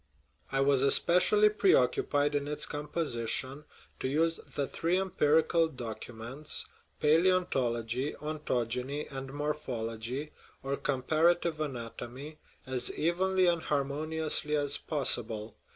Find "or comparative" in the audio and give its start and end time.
10.63-11.59